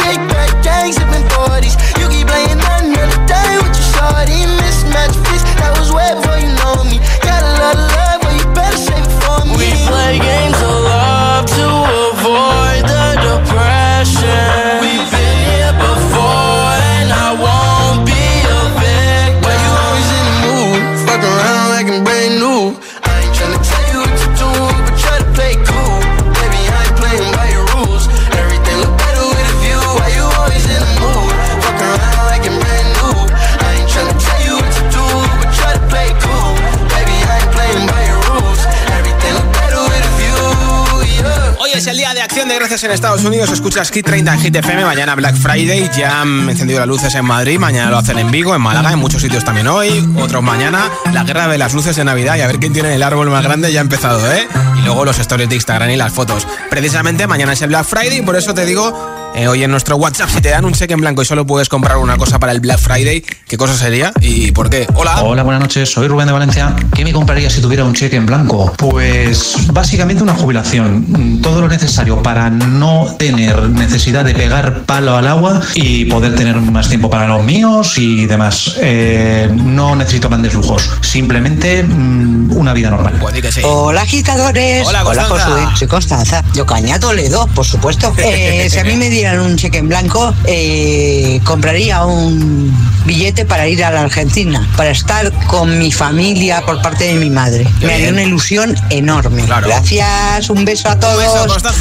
en 42.83 42.91
Estados 42.91 43.23
Unidos. 43.23 43.49
Escuchas 43.51 43.89
Hit 43.89 44.05
30 44.05 44.33
en 44.33 44.39
Hit 44.41 44.55
FM. 44.57 44.83
Mañana 44.83 45.15
Black 45.15 45.35
Friday. 45.38 45.89
Ya 45.95 46.21
han 46.21 46.49
encendido 46.49 46.79
las 46.79 46.88
luces 46.88 47.15
en 47.15 47.23
Madrid. 47.23 47.57
Mañana 47.57 47.89
lo 47.89 47.97
hacen 47.97 48.17
en 48.19 48.29
Vigo, 48.29 48.53
en 48.53 48.61
Málaga, 48.61 48.91
en 48.91 48.99
muchos 48.99 49.21
sitios 49.21 49.45
también 49.45 49.67
hoy. 49.67 50.05
Otros 50.17 50.43
mañana. 50.43 50.89
La 51.13 51.23
guerra 51.23 51.47
de 51.47 51.57
las 51.57 51.73
luces 51.73 51.95
de 51.95 52.03
Navidad. 52.03 52.35
Y 52.35 52.41
a 52.41 52.47
ver 52.47 52.59
quién 52.59 52.73
tiene 52.73 52.93
el 52.93 53.03
árbol 53.03 53.29
más 53.29 53.43
grande 53.43 53.71
ya 53.71 53.79
ha 53.79 53.81
empezado, 53.81 54.29
¿eh? 54.29 54.45
Y 54.77 54.81
luego 54.81 55.05
los 55.05 55.17
stories 55.19 55.47
de 55.47 55.55
Instagram 55.55 55.89
y 55.89 55.95
las 55.95 56.11
fotos. 56.11 56.45
Precisamente 56.69 57.27
mañana 57.27 57.53
es 57.53 57.61
el 57.61 57.69
Black 57.69 57.85
Friday. 57.85 58.21
Por 58.23 58.35
eso 58.35 58.53
te 58.53 58.65
digo. 58.65 59.14
Eh, 59.36 59.48
hoy 59.48 59.63
en 59.63 59.71
nuestro 59.71 59.98
WhatsApp, 59.98 60.30
si 60.30 60.41
te 60.41 60.50
dan 60.50 60.63
un 60.65 60.74
cheque 60.74 60.93
en 60.93 61.02
blanco 61.02 61.21
y 61.21 61.26
solo 61.26 61.45
puedes 61.45 61.67
comprar 61.67 61.98
una 61.98 62.17
cosa 62.17 62.39
para 62.39 62.54
el 62.54 62.62
Black 62.62 62.80
Friday, 62.80 63.24
¿qué 63.48 63.58
cosa 63.58 63.76
sería 63.76 64.13
y 64.21 64.52
por 64.52 64.69
qué? 64.69 64.88
Hola. 64.93 65.24
Hola, 65.24 65.43
buenas 65.43 65.62
noches. 65.62 65.91
Soy 65.91 66.08
Rubén 66.08 66.28
de 66.28 66.34
Valencia. 66.34 66.76
¿Qué 66.93 67.04
me 67.04 67.12
compraría 67.12 67.50
si 67.50 67.62
tuviera 67.62 67.84
un 67.84 67.93
cheque 67.93 68.15
en 68.15 68.26
blanco? 68.26 68.74
Pues 68.78 69.56
básicamente 69.71 70.24
una 70.24 70.34
jubilación. 70.34 71.41
Todo 71.41 71.62
lo 71.62 71.67
necesario 71.67 72.24
para 72.24 72.50
no 72.50 73.15
tener 73.19 73.69
necesidad 73.69 74.24
de 74.24 74.34
pegar 74.34 74.84
palo 74.84 75.17
al 75.17 75.28
agua 75.28 75.62
y 75.74 76.06
poder 76.06 76.36
tener 76.36 76.56
más 76.56 76.88
tiempo 76.88 77.10
para 77.10 77.28
los 77.28 77.43
míos 77.43 77.98
y 77.98 78.26
demás. 78.28 78.76
Eh, 78.80 79.50
no 79.54 79.95
necesito 79.95 80.30
grandes 80.30 80.54
lujos. 80.54 80.89
Simplemente 81.02 81.84
mm, 81.84 82.56
una 82.56 82.74
vida 82.74 82.89
normal. 82.89 83.17
Pues 83.19 83.36
di 83.36 83.41
que 83.41 83.52
sí. 83.52 83.62
Hola 83.63 84.02
agitadores. 84.02 84.88
Hola, 84.88 85.04
Constanza. 85.04 85.45
Josué. 85.45 85.67
Soy 85.78 85.88
Constanza. 85.88 86.43
Yo 86.54 86.65
Caña 86.65 87.00
Toledo, 87.00 87.48
por 87.48 87.65
supuesto. 87.65 88.13
Eh, 88.28 88.69
si 88.69 88.80
a 88.80 88.84
mí 88.84 88.95
me 88.95 89.10
dieran 89.25 89.43
un 89.43 89.55
cheque 89.55 89.79
en 89.79 89.88
blanco, 89.88 90.35
eh, 90.43 91.41
compraría 91.45 92.05
un 92.05 92.71
billete 93.07 93.43
para 93.43 93.67
ir 93.67 93.83
a 93.83 93.89
la 93.89 94.01
Argentina, 94.01 94.69
para 94.77 94.91
estar 94.91 95.31
con 95.47 95.79
mi 95.79 95.91
familia 95.91 96.63
por 96.63 96.79
parte 96.83 97.05
de 97.05 97.15
mi 97.15 97.31
madre. 97.31 97.65
Qué 97.79 97.88
me 97.88 97.95
haría 97.95 98.09
una 98.09 98.21
ilusión 98.21 98.75
enorme. 98.91 99.43
Claro. 99.45 99.67
Gracias, 99.67 100.51
un 100.51 100.63
beso 100.63 100.89
a 100.89 100.99
todos. 100.99 101.17
Beso. 101.17 101.71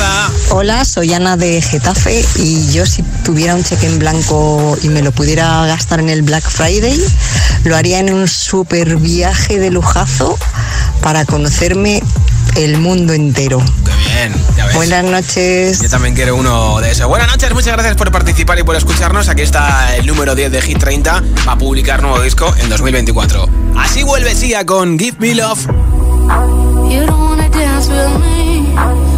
Hola, 0.53 0.87
soy 0.87 1.13
Ana 1.13 1.37
de 1.37 1.61
Getafe 1.61 2.25
y 2.37 2.73
yo 2.73 2.87
si 2.87 3.03
tuviera 3.25 3.55
un 3.55 3.63
cheque 3.63 3.89
en 3.89 3.99
blanco 3.99 4.79
y 4.83 4.89
me 4.89 5.03
lo 5.03 5.13
pudiera 5.13 5.67
gastar 5.67 6.01
en 6.01 6.09
el 6.09 6.23
Black 6.23 6.49
Friday, 6.49 6.99
lo 7.65 7.77
haría 7.77 7.99
en 7.99 8.11
un 8.11 8.27
super 8.27 8.97
viaje 8.97 9.59
de 9.59 9.71
lujazo 9.71 10.39
para 11.03 11.27
conocerme 11.27 12.03
el 12.57 12.79
mundo 12.79 13.13
entero. 13.13 13.63
Qué 13.85 13.93
bien. 14.11 14.35
Ya 14.57 14.67
ves. 14.67 14.75
Buenas 14.77 15.05
noches. 15.05 15.81
Yo 15.83 15.89
también 15.89 16.15
quiero 16.15 16.37
uno 16.37 16.81
de 16.81 16.91
eso. 16.91 17.09
Buenas 17.09 17.29
noches, 17.29 17.53
muchas 17.53 17.73
gracias 17.73 17.97
por 17.97 18.11
participar 18.11 18.59
y 18.59 18.63
por 18.63 18.77
escucharnos. 18.77 19.29
Aquí 19.29 19.43
está 19.43 19.97
el 19.97 20.07
número 20.07 20.35
10 20.35 20.53
de 20.53 20.63
Hit 20.63 20.79
30 20.79 21.23
para 21.45 21.59
publicar 21.59 22.03
nuevo 22.03 22.21
disco 22.21 22.53
en 22.59 22.69
2024. 22.69 23.49
Así 23.77 24.03
vuelve 24.03 24.35
Sia 24.35 24.65
con 24.65 24.99
Give 24.99 25.17
Me 25.19 25.35
Love. 25.35 25.67
You 26.89 27.07
don't 27.07 27.11
wanna 27.11 27.49
dance 27.51 27.89
with 27.91 28.19
me, 28.21 28.75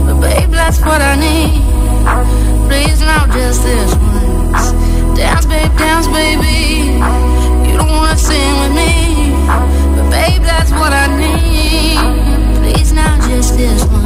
but 0.06 0.20
babe, 0.20 0.50
that's 0.50 0.80
what 0.80 1.00
I 1.00 1.16
need. 1.16 1.62
Please 2.68 3.00
now, 3.00 3.26
just 3.26 3.62
this 3.62 3.94
once. 3.94 4.72
Dance, 5.16 5.46
babe, 5.46 5.76
dance, 5.76 6.08
baby. 6.08 6.98
You 7.68 7.76
don't 7.76 7.88
wanna 7.90 8.16
sing 8.16 8.60
with 8.60 8.72
me, 8.72 9.34
but 9.96 10.10
babe, 10.10 10.42
that's 10.42 10.70
what 10.72 10.92
I 10.92 11.06
need. 11.16 12.15
Now, 12.96 13.28
just 13.28 13.58
this 13.58 13.84
once. 13.88 14.05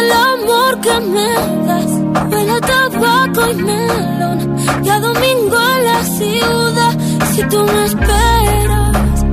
el 0.00 0.12
amor 0.12 0.80
que 0.80 1.00
me 1.00 1.30
das. 1.66 1.92
Huele 2.30 2.60
tabaco 2.60 3.50
y 3.50 3.54
melón. 3.54 4.56
Ya 4.82 5.00
domingo 5.00 5.56
en 5.74 5.84
la 5.90 6.00
ciudad. 6.18 6.94
Si 7.32 7.42
tú 7.44 7.58
me 7.64 7.84
esperas, 7.84 9.24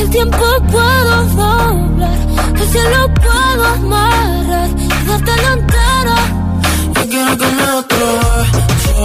el 0.00 0.10
tiempo 0.10 0.44
puedo 0.72 1.14
doblar. 1.40 2.18
El 2.60 2.68
cielo 2.68 3.00
puedo 3.24 3.64
amarrar 3.64 4.70
y 4.78 5.06
darte 5.08 5.32
la 5.44 5.52
entera. 5.58 6.18
Yo 6.94 7.08
quiero 7.10 7.36
que 7.40 7.46
me 7.56 7.66
otro 7.80 8.06
beso. 8.52 8.96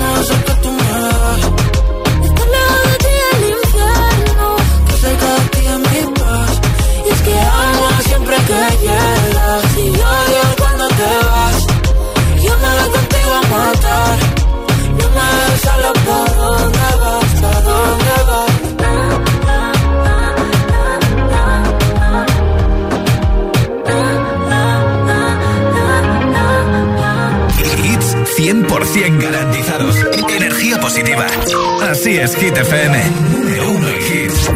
No 0.00 0.22
sé 0.28 0.34
que 0.46 0.54
tú 0.62 0.70
me 0.70 2.44
lejos 2.54 2.82
de 2.88 2.96
ti 3.04 3.14
el 3.32 3.42
infierno. 3.56 4.46
Que 4.88 4.96
cerca 5.04 5.28
de 5.36 5.42
ti 5.54 5.64
mi 5.84 6.14
paz. 6.20 6.60
Y 7.06 7.08
es 7.12 7.20
que 7.22 7.34
amo 7.40 7.88
siempre 8.08 8.36
que. 8.48 9.13
100 28.94 29.20
garantizados. 29.20 29.96
Energía 30.28 30.80
positiva. 30.80 31.26
Así 31.90 32.16
es, 32.16 32.36
Hit 32.36 32.56
FM. 32.56 33.02
Número 33.32 33.70
uno 33.72 33.88
en 33.88 33.96
hits. 33.96 34.50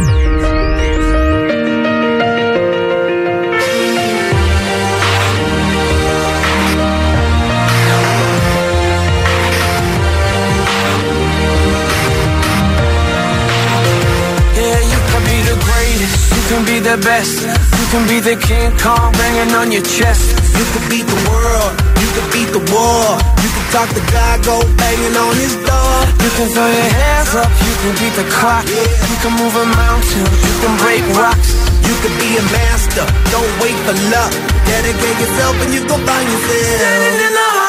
Yeah, 14.55 14.81
you 14.93 15.01
can 15.11 15.23
be 15.25 15.39
the 15.51 15.57
greatest. 15.67 16.17
You 16.37 16.43
can 16.51 16.65
be 16.65 16.79
the 16.79 16.97
best. 16.99 17.43
You 17.79 17.87
can 17.91 18.07
be 18.07 18.21
the 18.21 18.37
King 18.37 18.71
Kong 18.79 19.13
banging 19.13 19.55
on 19.55 19.73
your 19.73 19.83
chest. 19.83 20.31
You 20.59 20.65
can 20.73 20.85
be 20.89 21.03
the 21.03 21.17
Beat 22.39 22.55
the 22.55 22.63
war. 22.71 23.19
You 23.43 23.51
can 23.51 23.67
talk 23.75 23.91
to 23.99 24.03
God, 24.15 24.47
go 24.47 24.63
banging 24.79 25.17
on 25.19 25.35
his 25.43 25.59
door. 25.59 25.95
You 26.23 26.31
can 26.39 26.47
throw 26.55 26.71
your 26.71 26.91
hands 26.95 27.35
up, 27.35 27.51
you 27.67 27.75
can 27.83 27.93
beat 27.99 28.15
the 28.15 28.23
clock. 28.31 28.63
Yeah. 28.63 29.11
You 29.11 29.17
can 29.27 29.35
move 29.43 29.55
a 29.59 29.67
mountain, 29.67 30.23
you 30.23 30.55
can 30.63 30.71
break 30.79 31.03
rocks. 31.19 31.51
You 31.83 31.95
can 31.99 32.15
be 32.15 32.39
a 32.39 32.45
master, 32.55 33.03
don't 33.35 33.53
wait 33.59 33.75
for 33.83 33.99
luck. 34.15 34.31
Dedicate 34.71 35.19
yourself 35.19 35.55
and 35.67 35.75
you 35.75 35.83
go 35.83 35.99
find 35.99 36.27
yourself. 36.31 36.79
Standing 36.79 37.27
in 37.27 37.33
the 37.35 37.68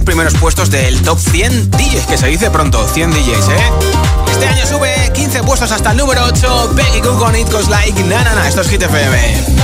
10 0.00 0.04
primeros 0.06 0.34
puestos 0.34 0.70
del 0.70 1.02
top 1.02 1.18
100 1.18 1.72
DJs, 1.72 2.06
que 2.06 2.16
se 2.16 2.26
dice 2.28 2.50
pronto, 2.50 2.86
100 2.88 3.10
DJs, 3.10 3.48
¿eh? 3.48 3.72
Este 4.30 4.46
año 4.46 4.66
sube 4.66 4.90
15 5.12 5.42
puestos 5.42 5.70
hasta 5.72 5.90
el 5.90 5.98
número 5.98 6.24
8, 6.24 6.72
Peggy 6.74 7.00
Goo 7.00 7.18
con 7.18 7.36
It 7.36 7.50
Goes 7.52 7.68
Like 7.68 8.02
Na 8.04 8.22
Na 8.24 8.34
Na, 8.34 8.48
esto 8.48 8.62
es 8.62 8.68
Hit 8.68 8.82
FM. 8.82 9.60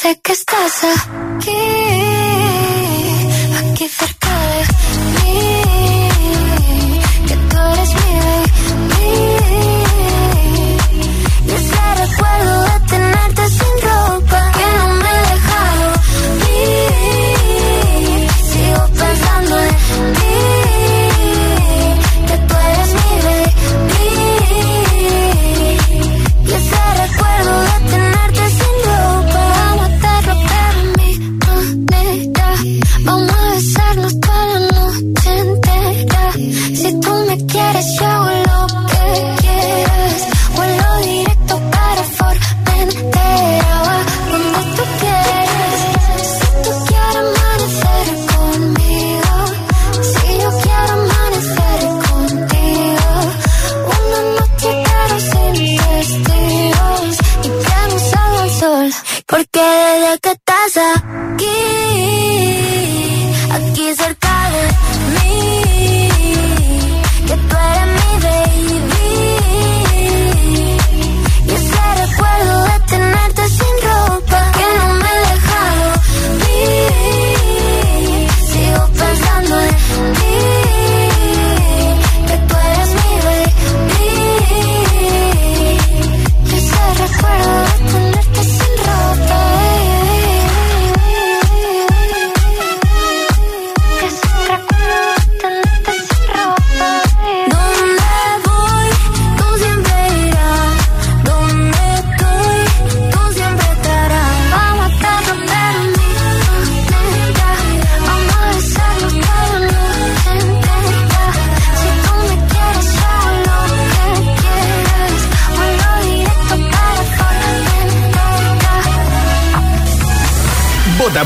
sé 0.00 0.20
que 0.22 0.32
estás 0.32 0.84
aquí. 0.84 1.67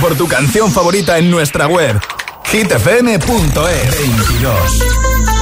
por 0.02 0.16
tu 0.16 0.26
canción 0.26 0.72
favorita 0.72 1.16
en 1.16 1.30
nuestra 1.30 1.68
web 1.68 1.96
hitfm.es 2.50 3.98
22 3.98 5.41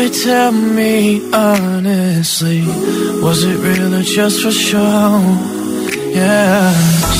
Boy, 0.00 0.08
tell 0.08 0.52
me 0.52 1.20
honestly, 1.30 2.62
was 3.20 3.44
it 3.44 3.58
real 3.58 3.94
or 3.94 4.02
just 4.02 4.40
for 4.42 4.50
show? 4.50 5.20
Yeah. 6.14 6.72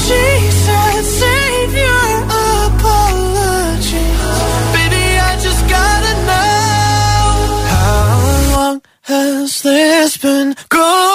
She 0.07 0.25
said, 0.65 1.03
save 1.21 1.75
your 1.85 2.13
apologies, 2.69 3.93
Baby, 4.77 5.05
I 5.29 5.33
just 5.43 5.63
gotta 5.69 6.15
know. 6.29 7.29
How 7.77 8.57
long 8.57 8.83
has 9.03 9.61
this 9.61 10.17
been 10.17 10.57
going 10.71 11.10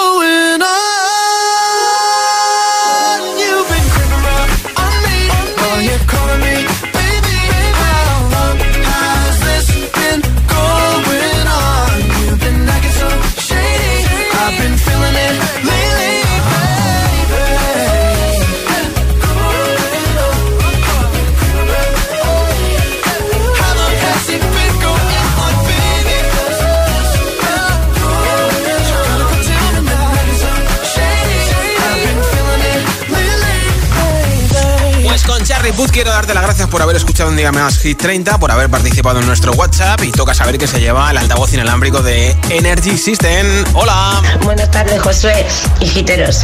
quiero 35.96 36.10
darte 36.10 36.34
las 36.34 36.42
gracias 36.42 36.68
por 36.68 36.82
haber 36.82 36.94
escuchado 36.96 37.30
un 37.30 37.38
día 37.38 37.52
más 37.52 37.78
Hit 37.78 37.96
30, 37.96 38.36
por 38.36 38.50
haber 38.52 38.68
participado 38.68 39.18
en 39.20 39.26
nuestro 39.26 39.52
WhatsApp 39.52 40.04
y 40.04 40.12
toca 40.12 40.34
saber 40.34 40.58
que 40.58 40.66
se 40.66 40.78
lleva 40.78 41.10
el 41.10 41.16
altavoz 41.16 41.54
inalámbrico 41.54 42.02
de 42.02 42.36
Energy 42.50 42.98
System. 42.98 43.64
Hola. 43.72 44.20
Buenas 44.42 44.70
tardes, 44.70 45.00
Josué 45.00 45.46
y 45.80 45.86
giteros. 45.86 46.42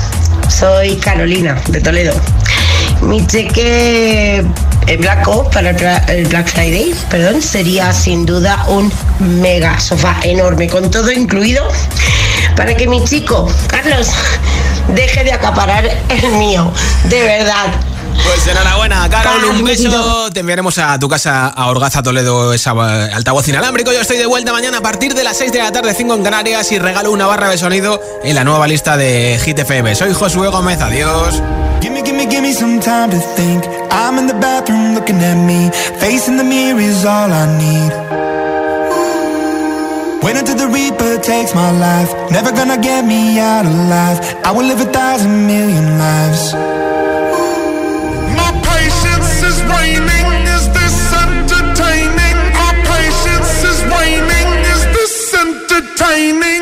Soy 0.49 0.97
Carolina, 0.97 1.61
de 1.69 1.83
Toledo. 1.83 2.15
Mi 3.03 3.27
cheque 3.27 4.43
en 4.87 5.01
blanco 5.03 5.51
para 5.51 5.73
el 6.09 6.27
Black 6.29 6.49
Friday, 6.49 6.95
perdón, 7.11 7.43
sería 7.43 7.93
sin 7.93 8.25
duda 8.25 8.65
un 8.69 8.91
mega 9.19 9.79
sofá 9.79 10.17
enorme, 10.23 10.67
con 10.67 10.91
todo 10.91 11.13
incluido, 11.13 11.69
para 12.57 12.75
que 12.75 12.87
mi 12.87 13.05
chico, 13.05 13.53
Carlos, 13.67 14.13
deje 14.95 15.25
de 15.25 15.33
acaparar 15.35 15.85
el 16.09 16.33
mío. 16.39 16.73
De 17.11 17.21
verdad. 17.21 17.92
Pues 18.25 18.47
enhorabuena, 18.47 19.09
Carol, 19.09 19.45
un 19.45 19.65
beso. 19.65 20.31
Te 20.33 20.41
enviaremos 20.41 20.79
a 20.79 20.99
tu 20.99 21.09
casa 21.09 21.49
a 21.49 21.67
Orgaza 21.69 22.03
Toledo 22.03 22.53
esa 22.53 22.73
eh, 22.73 23.11
altavoz 23.13 23.47
inalámbrico. 23.49 23.93
Yo 23.93 24.01
estoy 24.01 24.19
de 24.19 24.27
vuelta 24.27 24.53
mañana 24.53 24.79
a 24.79 24.81
partir 24.81 25.15
de 25.15 25.25
las 25.25 25.37
6 25.39 25.53
de 25.53 25.59
la 25.59 25.73
tarde, 25.73 25.95
5 25.95 26.15
en 26.15 26.23
Canarias 26.23 26.71
y 26.73 26.79
regalo 26.79 27.11
una 27.13 27.27
barra 27.27 27.49
de 27.51 27.59
sonido 27.59 28.01
en 28.23 28.35
la 28.35 28.45
nueva 28.45 28.67
lista 28.67 28.97
de 28.97 29.39
Hit 29.45 29.59
FM. 29.59 29.95
Soy 29.95 30.13
Josué 30.13 30.49
Gómez, 30.49 30.81
adiós. 30.81 31.43
Give 31.81 31.93
me, 31.93 32.03
give 32.03 32.17
me, 32.17 32.27
give 32.27 32.43
me 32.43 32.53
some 32.53 32.79
time 32.81 33.11
to 33.11 33.19
think. 33.35 33.65
I'm 33.91 34.19
in 34.19 34.27
the 34.29 34.35
bathroom 34.35 34.95
looking 34.95 35.21
at 35.23 35.37
me. 35.37 35.71
Facing 35.99 36.37
the 36.37 36.45
mirror 36.45 36.81
is 36.81 37.05
all 37.05 37.31
I 37.33 37.47
need. 37.59 37.93
Wait 40.23 40.37
until 40.37 40.55
the 40.57 40.69
Reaper 40.69 41.19
takes 41.21 41.53
my 41.55 41.73
life. 41.73 42.15
Never 42.31 42.53
gonna 42.53 42.79
get 42.79 43.05
me 43.05 43.41
out 43.41 43.67
alive. 43.67 44.21
I 44.45 44.53
will 44.53 44.65
live 44.65 44.81
a 44.81 44.85
thousand 44.93 45.47
million 45.49 45.99
lives. 45.99 46.55
Entertaining? 56.13 56.43
Playing 56.43 56.62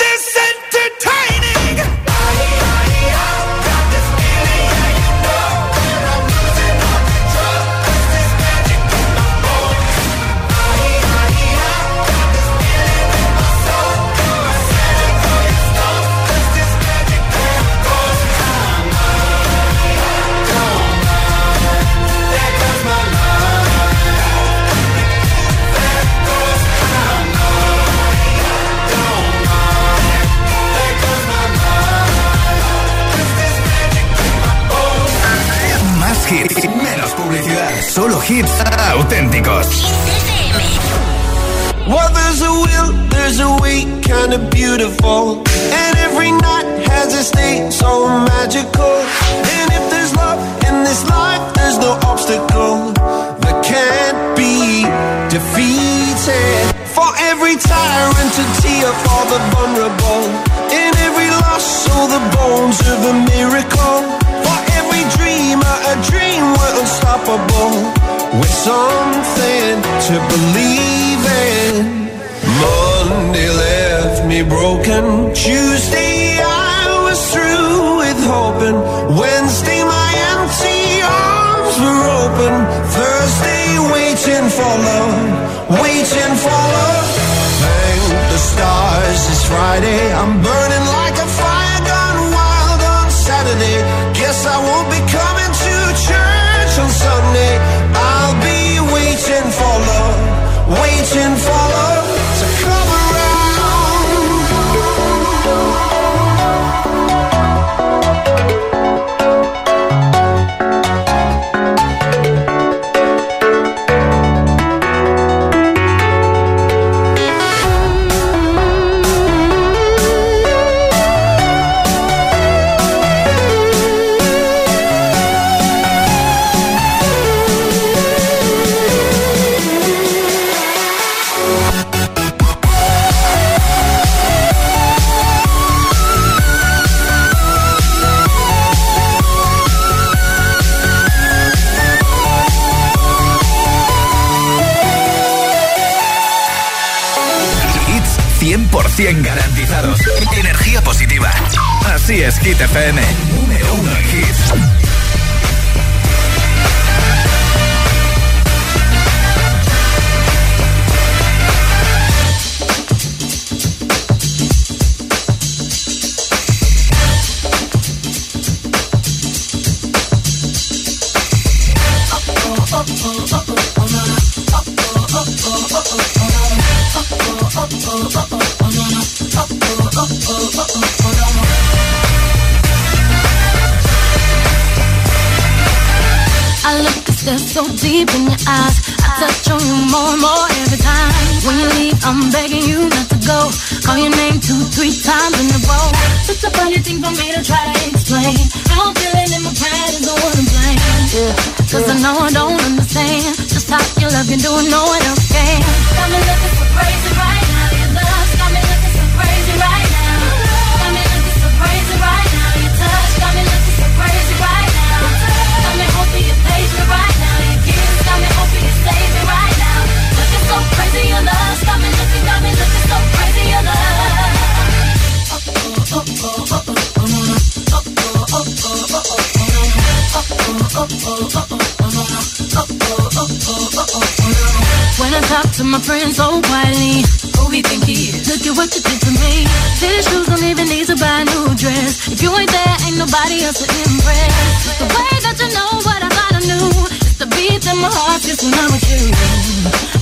talk 235.41 235.51
to 235.57 235.63
my 235.63 235.79
friends 235.79 236.19
oh, 236.19 236.37
so 236.37 236.41
quietly. 236.45 237.01
Who 237.37 237.49
we 237.49 237.61
think 237.65 237.85
he 237.85 238.13
is? 238.13 238.29
Look 238.29 238.45
at 238.45 238.53
what 238.57 238.69
you 238.75 238.81
did 238.81 238.99
to 239.01 239.11
me. 239.17 239.33
Tissues 239.81 240.27
don't 240.29 240.45
even 240.45 240.69
need 240.69 240.85
to 240.87 240.95
buy 240.97 241.21
a 241.21 241.25
new 241.25 241.55
dress. 241.57 242.13
If 242.13 242.21
you 242.21 242.29
ain't 242.37 242.51
there, 242.51 242.75
ain't 242.85 242.97
nobody 243.01 243.41
else 243.41 243.57
to 243.61 243.65
impress. 243.65 244.77
The 244.77 244.85
way 244.85 245.13
that 245.25 245.35
you 245.41 245.49
know 245.57 245.71
what 245.81 245.99
I 246.05 246.09
thought 246.13 246.35
I 246.37 246.41
knew. 246.45 246.69
It's 246.93 247.17
the 247.17 247.27
beat 247.33 247.65
in 247.65 247.77
my 247.81 247.89
heart 247.89 248.21
just 248.21 248.45
when 248.45 248.53
I'm 248.53 248.69
with 248.69 248.85
you. 248.85 249.03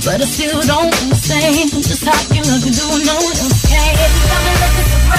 But 0.03 0.19
I 0.19 0.27
still 0.27 0.59
don't 0.63 0.91
understand 1.03 1.71
just 1.87 2.03
how 2.03 2.19
you 2.35 2.43
look 2.43 2.63
and 2.63 2.75
do 2.75 2.87
no 3.07 3.15
one 3.15 3.37
else 3.39 3.63
can. 3.63 3.95
Tell 3.95 4.41
me, 4.43 4.53
look 4.59 4.75
at 4.75 4.87
the 4.91 5.18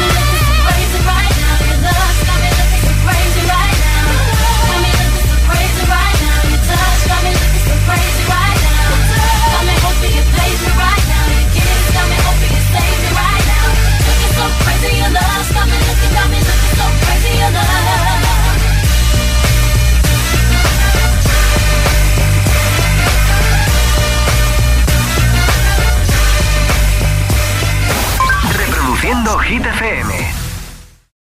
Hit 29.29 29.61
FM. 29.61 30.20